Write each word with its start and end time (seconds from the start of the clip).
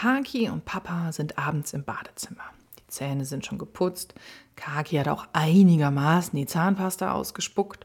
Kaki 0.00 0.48
und 0.48 0.64
Papa 0.64 1.10
sind 1.10 1.38
abends 1.38 1.72
im 1.72 1.82
Badezimmer. 1.82 2.44
Die 2.78 2.86
Zähne 2.86 3.24
sind 3.24 3.44
schon 3.44 3.58
geputzt. 3.58 4.14
Kaki 4.54 4.94
hat 4.94 5.08
auch 5.08 5.26
einigermaßen 5.32 6.38
die 6.38 6.46
Zahnpasta 6.46 7.10
ausgespuckt. 7.10 7.84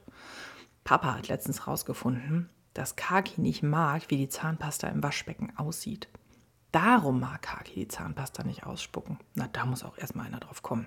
Papa 0.84 1.16
hat 1.16 1.28
letztens 1.30 1.66
rausgefunden, 1.66 2.52
dass 2.76 2.96
Kaki 2.98 3.42
nicht 3.42 3.64
mag, 3.64 4.04
wie 4.10 4.18
die 4.18 4.30
Zahnpasta 4.30 4.90
im 4.90 5.02
Waschbecken 5.02 5.58
aussieht. 5.58 6.08
Darum 6.72 7.20
mag 7.20 7.42
Kaki 7.42 7.74
die 7.74 7.88
Zahnpasta 7.88 8.44
nicht 8.44 8.64
ausspucken. 8.64 9.18
Na, 9.34 9.48
da 9.52 9.66
muss 9.66 9.84
auch 9.84 9.98
erstmal 9.98 10.28
einer 10.28 10.40
drauf 10.40 10.62
kommen. 10.62 10.86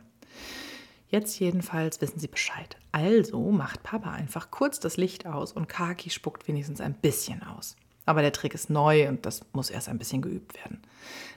Jetzt 1.09 1.41
jedenfalls 1.41 2.01
wissen 2.01 2.21
sie 2.21 2.29
Bescheid. 2.29 2.77
Also 2.93 3.51
macht 3.51 3.83
Papa 3.83 4.13
einfach 4.13 4.53
kurz 4.53 4.79
das 4.79 4.97
Licht 4.97 5.27
aus 5.27 5.51
und 5.51 5.69
Kaki 5.69 6.11
spuckt 6.11 6.47
wenigstens 6.47 6.81
ein 6.81 6.95
bisschen 6.95 7.43
aus. 7.43 7.75
Aber 8.07 8.23
der 8.23 8.33
Trick 8.33 8.55
ist 8.55 8.71
neu 8.71 9.09
und 9.09 9.27
das 9.27 9.43
muss 9.53 9.69
erst 9.69 9.89
ein 9.89 9.99
bisschen 9.99 10.23
geübt 10.23 10.55
werden. 10.55 10.81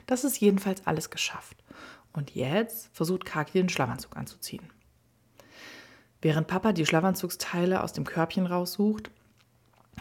Das 0.06 0.24
ist 0.24 0.40
jedenfalls 0.40 0.86
alles 0.86 1.10
geschafft. 1.10 1.62
Und 2.12 2.34
jetzt 2.34 2.88
versucht 2.92 3.24
Kaki 3.24 3.52
den 3.52 3.68
Schlafanzug 3.68 4.16
anzuziehen. 4.16 4.70
Während 6.22 6.46
Papa 6.46 6.72
die 6.72 6.86
Schlafanzugsteile 6.86 7.82
aus 7.82 7.92
dem 7.92 8.04
Körbchen 8.04 8.46
raussucht, 8.46 9.10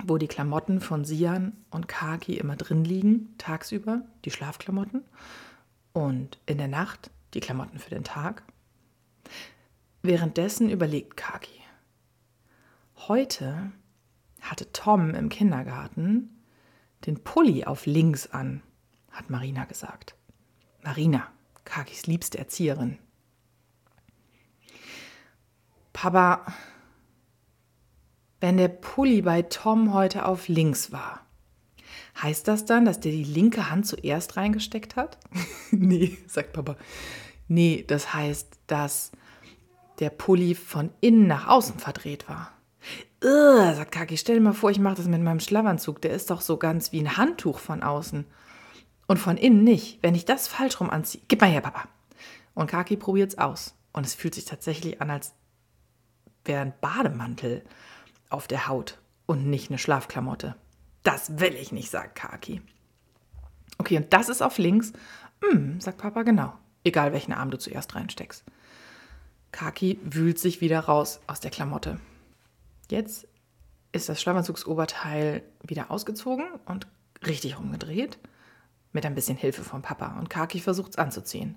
wo 0.03 0.17
die 0.17 0.27
Klamotten 0.27 0.79
von 0.79 1.05
Sian 1.05 1.53
und 1.71 1.87
Kaki 1.87 2.37
immer 2.37 2.55
drin 2.55 2.83
liegen, 2.83 3.35
tagsüber 3.37 4.01
die 4.25 4.31
Schlafklamotten 4.31 5.03
und 5.93 6.37
in 6.45 6.57
der 6.57 6.67
Nacht 6.67 7.09
die 7.33 7.39
Klamotten 7.39 7.79
für 7.79 7.89
den 7.89 8.03
Tag. 8.03 8.43
Währenddessen 10.01 10.69
überlegt 10.69 11.17
Kaki. 11.17 11.59
Heute 13.07 13.71
hatte 14.41 14.71
Tom 14.71 15.13
im 15.13 15.29
Kindergarten 15.29 16.38
den 17.05 17.23
Pulli 17.23 17.65
auf 17.65 17.85
links 17.85 18.27
an, 18.27 18.61
hat 19.11 19.29
Marina 19.29 19.65
gesagt. 19.65 20.15
Marina, 20.83 21.27
Kakis 21.65 22.07
liebste 22.07 22.37
Erzieherin. 22.37 22.99
Papa, 25.93 26.45
wenn 28.39 28.57
der 28.57 28.69
Pulli 28.69 29.21
bei 29.21 29.41
Tom 29.41 29.93
heute 29.93 30.25
auf 30.25 30.47
links 30.47 30.91
war, 30.91 31.25
heißt 32.21 32.47
das 32.47 32.65
dann, 32.65 32.85
dass 32.85 32.99
der 32.99 33.11
die 33.11 33.23
linke 33.23 33.69
Hand 33.69 33.85
zuerst 33.85 34.37
reingesteckt 34.37 34.95
hat? 34.95 35.17
nee, 35.71 36.17
sagt 36.27 36.53
Papa. 36.53 36.77
Nee, 37.47 37.83
das 37.87 38.13
heißt, 38.13 38.59
dass 38.67 39.11
der 39.99 40.09
Pulli 40.09 40.55
von 40.55 40.91
innen 41.01 41.27
nach 41.27 41.47
außen 41.47 41.79
verdreht 41.79 42.29
war. 42.29 42.53
Ugh, 43.23 43.68
sagt 43.89 43.97
Kaki, 43.97 44.17
stell 44.17 44.35
dir 44.35 44.41
mal 44.41 44.53
vor, 44.53 44.69
ich 44.69 44.79
mache 44.79 44.95
das 44.95 45.07
mit 45.07 45.21
meinem 45.21 45.39
Schlafanzug. 45.39 45.99
Der 46.01 46.11
ist 46.11 46.29
doch 46.29 46.41
so 46.41 46.57
ganz 46.57 46.91
wie 46.91 46.99
ein 46.99 47.17
Handtuch 47.17 47.57
von 47.57 47.81
außen. 47.81 48.25
Und 49.07 49.17
von 49.17 49.35
innen 49.35 49.63
nicht. 49.63 49.97
Wenn 50.03 50.13
ich 50.13 50.25
das 50.25 50.47
falsch 50.47 50.79
rum 50.79 50.91
anziehe. 50.91 51.23
Gib 51.27 51.41
mal 51.41 51.49
her, 51.49 51.61
Papa. 51.61 51.87
Und 52.53 52.69
Kaki 52.69 52.97
probiert 52.97 53.31
es 53.31 53.37
aus. 53.39 53.73
Und 53.91 54.05
es 54.05 54.13
fühlt 54.13 54.35
sich 54.35 54.45
tatsächlich 54.45 55.01
an, 55.01 55.09
als 55.09 55.33
wäre 56.45 56.61
ein 56.61 56.73
Bademantel 56.79 57.63
auf 58.29 58.47
der 58.47 58.67
Haut 58.67 58.99
und 59.25 59.49
nicht 59.49 59.71
eine 59.71 59.79
Schlafklamotte. 59.79 60.55
Das 61.01 61.39
will 61.39 61.55
ich 61.55 61.71
nicht, 61.71 61.89
sagt 61.89 62.13
Kaki. 62.13 62.61
Okay, 63.79 63.97
und 63.97 64.13
das 64.13 64.29
ist 64.29 64.43
auf 64.43 64.59
links. 64.59 64.93
Hm, 65.43 65.81
sagt 65.81 65.97
Papa, 65.97 66.21
genau. 66.21 66.53
Egal 66.83 67.11
welchen 67.11 67.33
Arm 67.33 67.49
du 67.49 67.57
zuerst 67.57 67.95
reinsteckst. 67.95 68.43
Kaki 69.51 69.99
wühlt 70.03 70.37
sich 70.37 70.61
wieder 70.61 70.81
raus 70.81 71.21
aus 71.25 71.39
der 71.39 71.49
Klamotte. 71.49 71.99
Jetzt 72.91 73.27
ist 73.91 74.09
das 74.09 74.21
Schlafanzugsoberteil 74.21 75.43
wieder 75.63 75.91
ausgezogen 75.91 76.45
und 76.65 76.87
richtig 77.25 77.57
rumgedreht. 77.57 78.19
Mit 78.91 79.05
ein 79.05 79.15
bisschen 79.15 79.37
Hilfe 79.37 79.63
vom 79.63 79.81
Papa. 79.81 80.17
Und 80.17 80.29
Kaki 80.29 80.59
versucht 80.59 80.91
es 80.91 80.97
anzuziehen. 80.97 81.55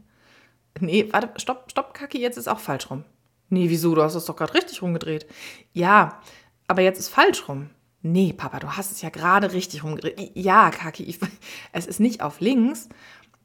Nee, 0.80 1.08
warte, 1.12 1.30
stopp, 1.40 1.70
stopp, 1.70 1.94
Kaki, 1.94 2.18
jetzt 2.20 2.36
ist 2.36 2.48
auch 2.48 2.58
falsch 2.58 2.90
rum. 2.90 3.04
Nee, 3.48 3.68
wieso? 3.68 3.94
Du 3.94 4.02
hast 4.02 4.14
es 4.14 4.24
doch 4.24 4.36
gerade 4.36 4.54
richtig 4.54 4.82
rumgedreht. 4.82 5.26
Ja, 5.72 6.20
aber 6.66 6.82
jetzt 6.82 6.98
ist 6.98 7.08
falsch 7.08 7.48
rum. 7.48 7.70
Nee, 8.00 8.32
Papa, 8.32 8.58
du 8.58 8.72
hast 8.72 8.90
es 8.90 9.02
ja 9.02 9.10
gerade 9.10 9.52
richtig 9.52 9.84
rumgedreht. 9.84 10.32
Ja, 10.34 10.70
Kaki, 10.70 11.04
ich, 11.04 11.18
es 11.72 11.86
ist 11.86 12.00
nicht 12.00 12.22
auf 12.22 12.40
links, 12.40 12.88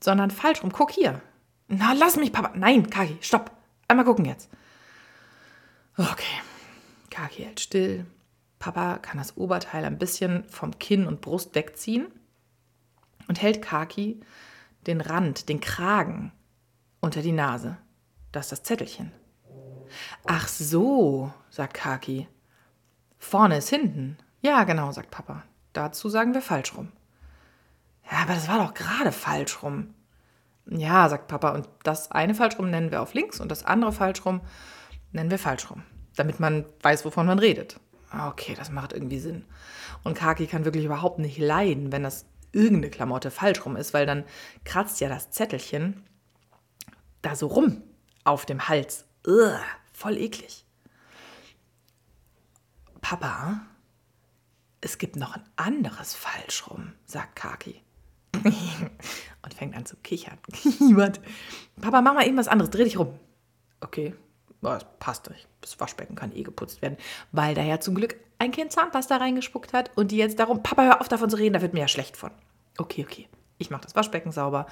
sondern 0.01 0.31
falsch 0.31 0.63
rum. 0.63 0.71
Guck 0.71 0.91
hier. 0.91 1.21
Na, 1.67 1.93
lass 1.93 2.15
mich, 2.15 2.31
Papa. 2.31 2.53
Nein, 2.55 2.89
Kaki, 2.89 3.17
stopp. 3.21 3.51
Einmal 3.87 4.05
gucken 4.05 4.25
jetzt. 4.25 4.49
Okay. 5.97 6.41
Kaki 7.09 7.43
hält 7.43 7.59
still. 7.59 8.05
Papa 8.59 8.97
kann 8.97 9.17
das 9.17 9.37
Oberteil 9.37 9.85
ein 9.85 9.97
bisschen 9.97 10.43
vom 10.45 10.77
Kinn 10.79 11.05
und 11.05 11.21
Brust 11.21 11.55
wegziehen 11.55 12.07
und 13.27 13.41
hält 13.41 13.61
Kaki 13.61 14.19
den 14.87 15.01
Rand, 15.01 15.49
den 15.49 15.59
Kragen 15.59 16.31
unter 17.01 17.21
die 17.21 17.31
Nase. 17.31 17.77
Das 18.31 18.45
ist 18.45 18.51
das 18.51 18.63
Zettelchen. 18.63 19.11
Ach 20.25 20.47
so, 20.47 21.31
sagt 21.49 21.73
Kaki. 21.73 22.27
Vorne 23.17 23.57
ist 23.57 23.69
hinten. 23.69 24.17
Ja, 24.41 24.63
genau, 24.63 24.91
sagt 24.91 25.11
Papa. 25.11 25.43
Dazu 25.73 26.09
sagen 26.09 26.33
wir 26.33 26.41
falsch 26.41 26.75
rum. 26.75 26.91
Ja, 28.09 28.19
aber 28.19 28.33
das 28.33 28.47
war 28.47 28.65
doch 28.65 28.73
gerade 28.73 29.11
falsch 29.11 29.61
rum. 29.63 29.93
Ja, 30.69 31.07
sagt 31.09 31.27
Papa, 31.27 31.51
und 31.51 31.67
das 31.83 32.11
eine 32.11 32.35
falsch 32.35 32.57
rum 32.57 32.69
nennen 32.69 32.91
wir 32.91 33.01
auf 33.01 33.13
links 33.13 33.39
und 33.39 33.49
das 33.49 33.63
andere 33.63 33.91
falsch 33.91 34.25
rum 34.25 34.41
nennen 35.11 35.31
wir 35.31 35.39
falsch 35.39 35.69
rum, 35.71 35.83
damit 36.15 36.39
man 36.39 36.65
weiß, 36.81 37.05
wovon 37.05 37.25
man 37.25 37.39
redet. 37.39 37.79
Okay, 38.11 38.55
das 38.55 38.71
macht 38.71 38.93
irgendwie 38.93 39.19
Sinn. 39.19 39.45
Und 40.03 40.15
Kaki 40.15 40.47
kann 40.47 40.65
wirklich 40.65 40.85
überhaupt 40.85 41.19
nicht 41.19 41.37
leiden, 41.37 41.91
wenn 41.91 42.03
das 42.03 42.25
irgendeine 42.51 42.89
Klamotte 42.89 43.31
falsch 43.31 43.65
rum 43.65 43.75
ist, 43.75 43.93
weil 43.93 44.05
dann 44.05 44.23
kratzt 44.63 45.01
ja 45.01 45.09
das 45.09 45.31
Zettelchen 45.31 46.03
da 47.21 47.35
so 47.35 47.47
rum 47.47 47.83
auf 48.23 48.45
dem 48.45 48.69
Hals. 48.69 49.05
Ugh, 49.25 49.59
voll 49.93 50.17
eklig. 50.17 50.65
Papa, 53.01 53.61
es 54.81 54.97
gibt 54.97 55.15
noch 55.15 55.35
ein 55.35 55.43
anderes 55.55 56.15
falsch 56.15 56.67
rum, 56.69 56.93
sagt 57.05 57.35
Kaki. 57.35 57.81
und 59.41 59.53
fängt 59.53 59.75
an 59.75 59.85
zu 59.85 59.95
kichern. 59.97 60.37
Papa, 61.81 62.01
mach 62.01 62.13
mal 62.13 62.27
eben 62.27 62.37
was 62.37 62.47
anderes, 62.47 62.69
dreh 62.69 62.83
dich 62.83 62.99
rum. 62.99 63.17
Okay, 63.81 64.15
das 64.61 64.85
passt 64.99 65.29
nicht. 65.29 65.47
Das 65.61 65.79
Waschbecken 65.79 66.15
kann 66.15 66.35
eh 66.35 66.43
geputzt 66.43 66.81
werden, 66.81 66.97
weil 67.31 67.55
da 67.55 67.61
ja 67.61 67.79
zum 67.79 67.95
Glück 67.95 68.15
ein 68.39 68.51
Kind 68.51 68.71
Zahnpasta 68.71 69.17
reingespuckt 69.17 69.73
hat 69.73 69.91
und 69.95 70.11
die 70.11 70.17
jetzt 70.17 70.39
darum, 70.39 70.63
Papa, 70.63 70.83
hör 70.83 71.01
auf 71.01 71.07
davon 71.07 71.29
zu 71.29 71.37
reden, 71.37 71.53
da 71.53 71.61
wird 71.61 71.73
mir 71.73 71.81
ja 71.81 71.87
schlecht 71.87 72.17
von. 72.17 72.31
Okay, 72.77 73.05
okay. 73.07 73.27
Ich 73.57 73.69
mach 73.69 73.81
das 73.81 73.95
Waschbecken 73.95 74.31
sauber 74.31 74.67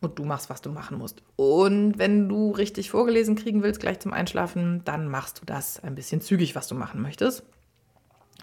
und 0.00 0.18
du 0.18 0.24
machst, 0.24 0.48
was 0.48 0.62
du 0.62 0.70
machen 0.70 0.98
musst. 0.98 1.22
Und 1.36 1.98
wenn 1.98 2.28
du 2.28 2.50
richtig 2.50 2.90
vorgelesen 2.90 3.36
kriegen 3.36 3.62
willst, 3.62 3.80
gleich 3.80 3.98
zum 4.00 4.12
Einschlafen, 4.12 4.82
dann 4.84 5.08
machst 5.08 5.40
du 5.40 5.44
das 5.44 5.82
ein 5.82 5.94
bisschen 5.94 6.20
zügig, 6.20 6.54
was 6.54 6.68
du 6.68 6.74
machen 6.74 7.02
möchtest 7.02 7.44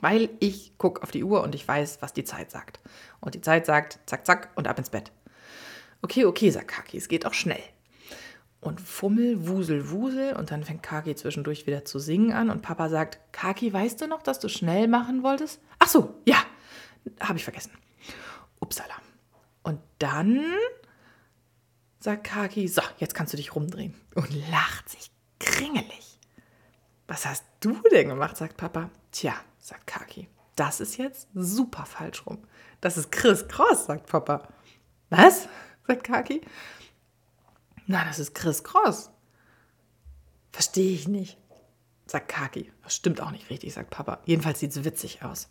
weil 0.03 0.29
ich 0.41 0.77
gucke 0.77 1.01
auf 1.01 1.11
die 1.11 1.23
Uhr 1.23 1.43
und 1.43 1.55
ich 1.55 1.65
weiß, 1.65 1.99
was 2.01 2.11
die 2.11 2.25
Zeit 2.25 2.51
sagt. 2.51 2.81
Und 3.21 3.35
die 3.35 3.41
Zeit 3.41 3.65
sagt, 3.65 3.99
zack, 4.05 4.25
zack 4.25 4.49
und 4.55 4.67
ab 4.67 4.77
ins 4.77 4.89
Bett. 4.89 5.13
Okay, 6.01 6.25
okay, 6.25 6.49
sagt 6.49 6.67
Kaki, 6.67 6.97
es 6.97 7.07
geht 7.07 7.25
auch 7.25 7.33
schnell. 7.33 7.63
Und 8.63 8.79
Fummel, 8.79 9.47
Wusel, 9.47 9.89
Wusel 9.89 10.33
und 10.33 10.49
dann 10.51 10.63
fängt 10.63 10.83
Kaki 10.83 11.15
zwischendurch 11.15 11.67
wieder 11.67 11.83
zu 11.83 11.99
singen 11.99 12.31
an 12.31 12.49
und 12.49 12.61
Papa 12.61 12.89
sagt, 12.89 13.19
Kaki, 13.33 13.73
weißt 13.73 14.01
du 14.01 14.07
noch, 14.07 14.23
dass 14.23 14.39
du 14.39 14.47
schnell 14.47 14.87
machen 14.87 15.21
wolltest? 15.21 15.59
Ach 15.79 15.87
so, 15.87 16.15
ja, 16.25 16.37
habe 17.19 17.37
ich 17.37 17.43
vergessen. 17.43 17.71
Upsala. 18.61 18.95
Und 19.63 19.79
dann 19.99 20.41
sagt 21.99 22.23
Kaki, 22.25 22.67
so, 22.67 22.81
jetzt 22.99 23.15
kannst 23.15 23.33
du 23.33 23.37
dich 23.37 23.55
rumdrehen 23.55 23.93
und 24.15 24.29
lacht 24.49 24.89
sich 24.89 25.11
kringelig. 25.39 26.19
Was 27.07 27.25
hast 27.25 27.43
du 27.59 27.81
denn 27.91 28.09
gemacht, 28.09 28.37
sagt 28.37 28.55
Papa. 28.57 28.89
Tja, 29.11 29.35
sagt 29.59 29.87
Kaki. 29.87 30.29
Das 30.55 30.79
ist 30.79 30.97
jetzt 30.97 31.27
super 31.33 31.85
falsch 31.85 32.25
rum. 32.25 32.39
Das 32.79 32.97
ist 32.97 33.11
Chris 33.11 33.47
Cross, 33.47 33.85
sagt 33.87 34.07
Papa. 34.07 34.47
Was? 35.09 35.47
sagt 35.87 36.03
Kaki. 36.05 36.41
Na, 37.87 38.03
das 38.05 38.19
ist 38.19 38.33
Chris 38.33 38.63
Cross. 38.63 39.11
Verstehe 40.51 40.93
ich 40.93 41.07
nicht, 41.07 41.37
sagt 42.05 42.29
Kaki. 42.29 42.71
Das 42.83 42.95
stimmt 42.95 43.21
auch 43.21 43.31
nicht 43.31 43.49
richtig, 43.49 43.73
sagt 43.73 43.89
Papa. 43.89 44.21
Jedenfalls 44.25 44.59
sieht 44.59 44.71
es 44.71 44.83
witzig 44.83 45.23
aus. 45.23 45.49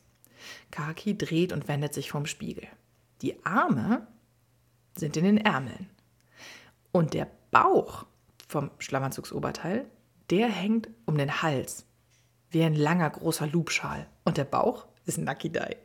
Kaki 0.71 1.17
dreht 1.17 1.53
und 1.53 1.69
wendet 1.69 1.95
sich 1.95 2.11
vom 2.11 2.27
Spiegel. 2.27 2.67
Die 3.21 3.45
Arme 3.45 4.07
sind 4.97 5.17
in 5.17 5.25
den 5.25 5.39
Ärmeln. 5.39 5.91
Und 6.91 7.15
der 7.15 7.31
Bauch 7.51 8.07
vom 8.49 8.71
Schlafanzugsoberteil, 8.79 9.87
der 10.31 10.49
hängt 10.49 10.89
um 11.07 11.17
den 11.17 11.43
Hals 11.43 11.87
wie 12.51 12.63
ein 12.63 12.75
langer, 12.75 13.11
großer 13.11 13.47
Lubschal. 13.47 14.07
Und 14.25 14.37
der 14.37 14.45
Bauch 14.45 14.87
ist 15.07 15.19
Nakidai. 15.19 15.77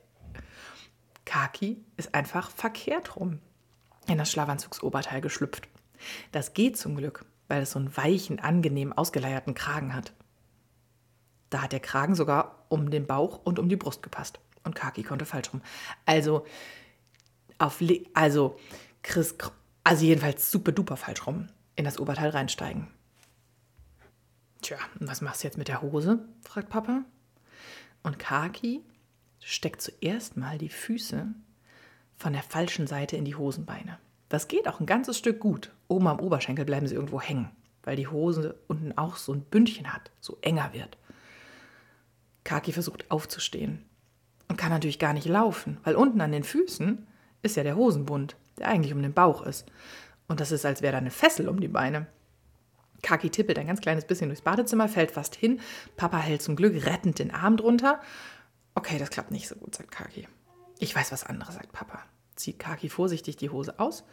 Kaki 1.26 1.84
ist 1.98 2.14
einfach 2.14 2.52
verkehrt 2.52 3.16
rum 3.16 3.40
in 4.08 4.18
das 4.18 4.32
Schlafanzugsoberteil 4.32 5.22
geschlüpft. 5.22 5.68
Das 6.32 6.54
geht 6.54 6.78
zum 6.78 6.96
Glück, 6.96 7.26
weil 7.48 7.64
es 7.64 7.72
so 7.72 7.80
einen 7.80 7.96
weichen, 7.96 8.40
angenehm 8.40 8.94
ausgeleierten 8.94 9.54
Kragen 9.54 9.94
hat. 9.94 10.14
Da 11.50 11.62
hat 11.62 11.72
der 11.72 11.80
Kragen 11.80 12.16
sogar 12.16 12.66
um 12.70 12.92
den 12.92 13.08
Bauch 13.08 13.40
und 13.44 13.60
um 13.60 13.70
die 13.70 13.76
Brust 13.76 14.04
gepasst. 14.04 14.40
Und 14.64 14.76
Kaki 14.76 15.04
konnte 15.04 15.26
falsch 15.26 15.54
rum. 15.54 15.62
Also, 16.06 16.46
auf, 17.58 17.82
also 18.14 18.60
Chris, 19.02 19.36
also 19.84 20.06
jedenfalls 20.06 20.52
super 20.52 20.74
duper 20.74 20.98
falsch 20.98 21.26
rum, 21.26 21.48
in 21.76 21.86
das 21.86 22.00
Oberteil 22.00 22.32
reinsteigen. 22.32 22.88
Tja, 24.62 24.78
was 24.96 25.22
machst 25.22 25.44
du 25.44 25.48
jetzt 25.48 25.58
mit 25.58 25.70
der 25.70 25.82
Hose? 25.82 26.20
fragt 26.42 26.70
Papa. 26.70 27.06
Und 28.04 28.20
Kaki 28.20 28.82
steckt 29.40 29.82
zuerst 29.82 30.36
mal 30.36 30.58
die 30.58 30.70
Füße 30.70 31.28
von 32.18 32.34
der 32.34 32.44
falschen 32.44 32.88
Seite 32.88 33.16
in 33.16 33.26
die 33.26 33.36
Hosenbeine. 33.36 34.00
Das 34.30 34.48
geht 34.48 34.68
auch 34.68 34.80
ein 34.80 34.86
ganzes 34.86 35.18
Stück 35.18 35.40
gut. 35.40 35.72
Oben 35.88 36.08
am 36.08 36.20
Oberschenkel 36.20 36.66
bleiben 36.66 36.88
sie 36.88 36.96
irgendwo 36.96 37.22
hängen, 37.22 37.50
weil 37.84 37.96
die 37.96 38.08
Hose 38.08 38.56
unten 38.68 38.98
auch 38.98 39.16
so 39.16 39.34
ein 39.34 39.42
Bündchen 39.42 39.94
hat, 39.94 40.12
so 40.20 40.38
enger 40.42 40.74
wird. 40.74 40.98
Kaki 42.44 42.72
versucht 42.72 43.10
aufzustehen 43.12 43.86
und 44.48 44.58
kann 44.58 44.72
natürlich 44.72 45.00
gar 45.00 45.14
nicht 45.14 45.28
laufen, 45.28 45.78
weil 45.84 45.96
unten 45.96 46.22
an 46.22 46.32
den 46.32 46.44
Füßen 46.44 47.08
ist 47.42 47.56
ja 47.56 47.64
der 47.64 47.76
Hosenbund, 47.76 48.36
der 48.58 48.70
eigentlich 48.70 48.94
um 48.94 49.02
den 49.02 49.14
Bauch 49.14 49.42
ist. 49.42 49.66
Und 50.28 50.40
das 50.40 50.52
ist, 50.52 50.66
als 50.66 50.82
wäre 50.82 50.94
da 50.94 50.98
eine 50.98 51.12
Fessel 51.12 51.48
um 51.48 51.60
die 51.60 51.68
Beine. 51.68 52.08
Kaki 53.02 53.30
tippelt 53.30 53.60
ein 53.60 53.68
ganz 53.68 53.82
kleines 53.82 54.06
bisschen 54.06 54.30
durchs 54.30 54.42
Badezimmer, 54.42 54.90
fällt 54.90 55.12
fast 55.12 55.36
hin. 55.36 55.60
Papa 55.96 56.18
hält 56.18 56.42
zum 56.42 56.56
Glück 56.56 56.86
rettend 56.86 57.20
den 57.20 57.32
Arm 57.32 57.56
drunter. 57.58 58.02
Okay, 58.76 58.98
das 58.98 59.10
klappt 59.10 59.32
nicht 59.32 59.48
so 59.48 59.56
gut, 59.56 59.76
sagt 59.76 59.92
Kaki. 59.92 60.28
Ich 60.80 60.96
weiß 60.96 61.12
was 61.12 61.24
anderes, 61.24 61.56
sagt 61.56 61.72
Papa. 61.72 62.04
Zieht 62.38 62.60
Kaki 62.60 62.90
vorsichtig 62.90 63.36
die 63.36 63.50
Hose 63.50 63.80
aus 63.80 64.04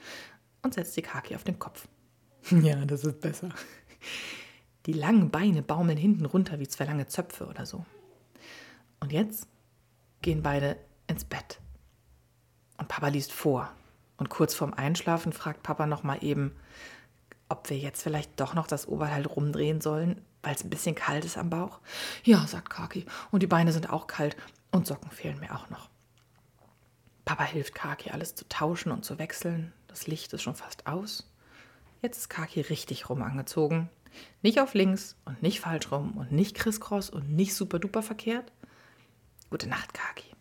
und 0.63 0.75
setzt 0.75 0.97
die 0.97 1.03
Kaki 1.03 1.37
auf 1.37 1.45
den 1.45 1.59
Kopf. 1.59 1.87
Ja, 2.51 2.85
das 2.85 3.05
ist 3.05 3.21
besser. 3.21 3.49
Die 4.85 4.93
langen 4.93 5.31
Beine 5.31 5.63
baumeln 5.63 5.97
hinten 5.97 6.27
runter 6.27 6.59
wie 6.59 6.69
zwei 6.69 6.85
lange 6.85 7.07
Zöpfe 7.07 7.47
oder 7.47 7.65
so. 7.65 7.87
Und 9.01 9.13
jetzt 9.13 9.49
gehen 10.21 10.43
beide 10.43 10.77
ins 11.07 11.25
Bett. 11.25 11.59
Und 12.77 12.89
Papa 12.89 13.09
liest 13.09 13.33
vor. 13.33 13.73
Und 14.19 14.29
kurz 14.29 14.55
vorm 14.55 14.75
Einschlafen 14.75 15.33
fragt 15.33 15.63
Papa 15.63 15.87
noch 15.87 16.03
mal 16.03 16.23
eben, 16.23 16.55
ob 17.49 17.71
wir 17.71 17.79
jetzt 17.79 18.03
vielleicht 18.03 18.39
doch 18.41 18.55
noch 18.55 18.67
das 18.67 18.87
Oberteil 18.87 19.27
rumdrehen 19.27 19.81
sollen, 19.81 20.21
weil 20.43 20.55
es 20.55 20.65
ein 20.65 20.71
bisschen 20.71 20.95
kalt 20.95 21.25
ist 21.25 21.39
am 21.39 21.51
Bauch. 21.51 21.81
Ja, 22.25 22.47
sagt 22.47 22.71
Kaki. 22.71 23.07
Und 23.31 23.43
die 23.43 23.47
Beine 23.47 23.73
sind 23.73 23.91
auch 23.91 24.07
kalt. 24.07 24.37
Und 24.71 24.87
Socken 24.87 25.11
fehlen 25.11 25.41
mir 25.41 25.55
auch 25.55 25.71
noch. 25.71 25.89
Papa 27.25 27.45
hilft 27.45 27.75
Kaki, 27.75 28.11
alles 28.11 28.35
zu 28.35 28.47
tauschen 28.49 28.93
und 28.93 29.05
zu 29.05 29.19
wechseln. 29.19 29.73
Das 29.89 30.07
Licht 30.07 30.33
ist 30.33 30.43
schon 30.43 30.55
fast 30.55 30.87
aus. 30.87 31.31
Jetzt 32.03 32.19
ist 32.19 32.29
Kaki 32.29 32.61
richtig 32.61 33.09
rum 33.09 33.23
angezogen. 33.23 33.89
Nicht 34.43 34.61
auf 34.61 34.75
links 34.75 35.17
und 35.25 35.43
nicht 35.43 35.61
falsch 35.61 35.91
rum 35.91 36.13
und 36.17 36.33
nicht 36.33 36.55
crisscross 36.55 37.11
und 37.11 37.31
nicht 37.31 37.55
super 37.55 37.79
duper 37.79 38.03
verkehrt. 38.03 38.53
Gute 39.51 39.69
Nacht, 39.69 39.95
Kaki. 39.95 40.34